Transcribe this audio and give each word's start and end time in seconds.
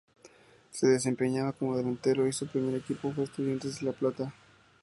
Se 0.71 0.87
desempeñaba 0.87 1.51
como 1.53 1.77
delantero 1.77 2.27
y 2.27 2.33
su 2.33 2.47
primer 2.47 2.73
equipo 2.73 3.11
fue 3.13 3.25
Estudiantes 3.25 3.81
de 3.81 3.85
La 3.85 3.91
Plata. 3.91 4.33